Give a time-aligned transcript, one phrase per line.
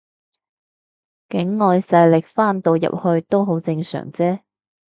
[1.29, 4.39] 境外勢力翻到入去都好正常啫